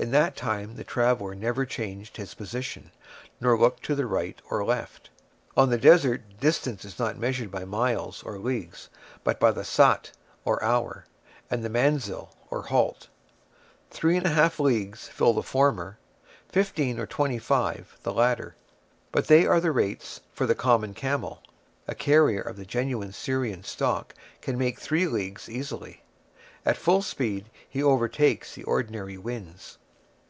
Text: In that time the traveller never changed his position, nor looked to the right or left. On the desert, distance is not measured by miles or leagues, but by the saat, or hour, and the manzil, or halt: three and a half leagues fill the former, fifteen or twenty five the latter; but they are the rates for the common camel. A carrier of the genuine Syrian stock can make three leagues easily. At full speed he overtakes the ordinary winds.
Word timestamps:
In 0.00 0.12
that 0.12 0.36
time 0.36 0.76
the 0.76 0.84
traveller 0.84 1.34
never 1.34 1.66
changed 1.66 2.18
his 2.18 2.32
position, 2.34 2.92
nor 3.40 3.58
looked 3.58 3.82
to 3.82 3.96
the 3.96 4.06
right 4.06 4.40
or 4.48 4.64
left. 4.64 5.10
On 5.56 5.70
the 5.70 5.76
desert, 5.76 6.38
distance 6.38 6.84
is 6.84 7.00
not 7.00 7.18
measured 7.18 7.50
by 7.50 7.64
miles 7.64 8.22
or 8.22 8.38
leagues, 8.38 8.90
but 9.24 9.40
by 9.40 9.50
the 9.50 9.64
saat, 9.64 10.12
or 10.44 10.62
hour, 10.62 11.06
and 11.50 11.64
the 11.64 11.68
manzil, 11.68 12.30
or 12.48 12.62
halt: 12.62 13.08
three 13.90 14.16
and 14.16 14.24
a 14.24 14.28
half 14.28 14.60
leagues 14.60 15.08
fill 15.08 15.32
the 15.32 15.42
former, 15.42 15.98
fifteen 16.48 17.00
or 17.00 17.06
twenty 17.06 17.40
five 17.40 17.96
the 18.04 18.12
latter; 18.14 18.54
but 19.10 19.26
they 19.26 19.46
are 19.46 19.58
the 19.60 19.72
rates 19.72 20.20
for 20.32 20.46
the 20.46 20.54
common 20.54 20.94
camel. 20.94 21.42
A 21.88 21.96
carrier 21.96 22.40
of 22.42 22.56
the 22.56 22.64
genuine 22.64 23.12
Syrian 23.12 23.64
stock 23.64 24.14
can 24.42 24.56
make 24.56 24.78
three 24.78 25.08
leagues 25.08 25.48
easily. 25.48 26.04
At 26.64 26.76
full 26.76 27.02
speed 27.02 27.50
he 27.68 27.82
overtakes 27.82 28.54
the 28.54 28.62
ordinary 28.62 29.18
winds. 29.18 29.76